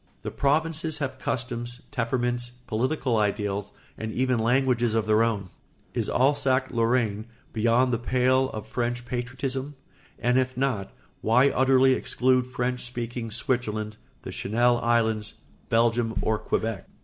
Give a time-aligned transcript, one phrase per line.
[0.23, 5.49] The provinces have customs, temperaments, political ideals, and even languages of their own.
[5.93, 9.75] Is Alsace Lorraine beyond the pale of French patriotism?
[10.17, 10.91] And if not,
[11.21, 15.35] why utterly exclude French speaking Switzerland, the Channel Islands,
[15.69, 16.87] Belgium, or Quebec?